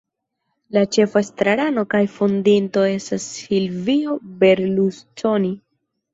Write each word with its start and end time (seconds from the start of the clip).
La 0.77 0.81
ĉefa 0.95 1.21
estrarano 1.25 1.83
kaj 1.91 2.01
fondinto 2.13 2.87
estas 2.95 3.29
Silvio 3.35 4.19
Berlusconi. 4.43 5.55